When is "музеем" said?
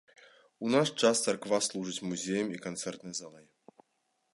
2.13-2.47